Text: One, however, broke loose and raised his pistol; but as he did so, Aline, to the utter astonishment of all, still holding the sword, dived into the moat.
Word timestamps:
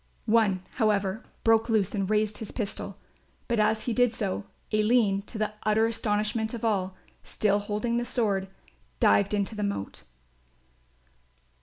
One, 0.25 0.63
however, 0.77 1.23
broke 1.43 1.69
loose 1.69 1.93
and 1.93 2.09
raised 2.09 2.39
his 2.39 2.51
pistol; 2.51 2.97
but 3.47 3.59
as 3.59 3.83
he 3.83 3.93
did 3.93 4.11
so, 4.11 4.45
Aline, 4.73 5.21
to 5.27 5.37
the 5.37 5.53
utter 5.61 5.85
astonishment 5.85 6.55
of 6.55 6.65
all, 6.65 6.95
still 7.23 7.59
holding 7.59 7.97
the 7.97 8.05
sword, 8.05 8.47
dived 8.99 9.31
into 9.35 9.53
the 9.53 9.61
moat. 9.61 10.01